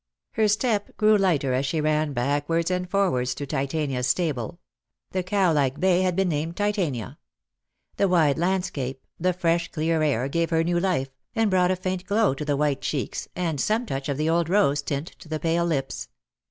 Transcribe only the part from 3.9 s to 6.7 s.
stable— the cow like bay had been named